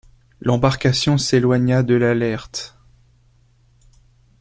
L’embarcation 0.39 1.19
s’éloigna 1.19 1.83
de 1.83 1.93
l’Alert. 1.93 2.75